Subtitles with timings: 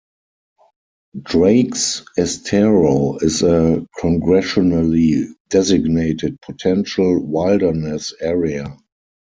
[1.21, 8.75] Drakes Estero is a Congressionally-designated potential wilderness area.